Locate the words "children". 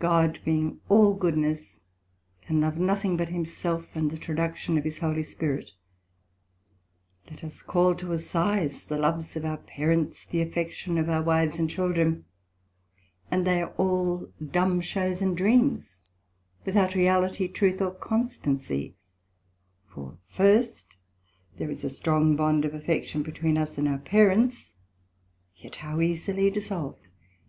11.70-12.24